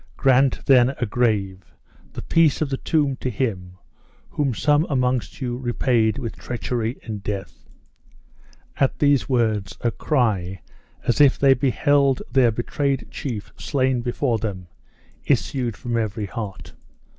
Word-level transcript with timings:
grant, 0.17 0.65
then, 0.65 0.95
a 0.99 1.05
grave, 1.05 1.75
the 2.13 2.23
peace 2.23 2.59
of 2.59 2.71
the 2.71 2.77
tomb 2.77 3.15
to 3.17 3.29
him, 3.29 3.77
whom 4.31 4.51
some 4.51 4.83
amongst 4.89 5.39
you 5.41 5.55
repaid 5.59 6.17
with 6.17 6.35
treachery 6.35 6.97
and 7.03 7.21
death!" 7.21 7.69
At 8.77 8.97
these 8.97 9.29
words 9.29 9.77
a 9.81 9.91
cry, 9.91 10.63
as 11.03 11.21
if 11.21 11.37
they 11.37 11.53
beheld 11.53 12.23
their 12.31 12.49
betrayed 12.49 13.09
chief 13.11 13.53
slain 13.57 14.01
before 14.01 14.39
them, 14.39 14.65
issued 15.27 15.77
from 15.77 15.95
every 15.95 16.25
heart. 16.25 16.73